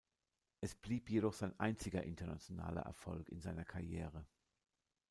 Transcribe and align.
Es 0.61 0.73
blieb 0.73 1.11
jedoch 1.11 1.33
sein 1.33 1.53
einziger 1.59 2.01
internationaler 2.01 2.81
Erfolg 2.81 3.29
in 3.29 3.39
seiner 3.39 3.65
Karriere. 3.65 4.25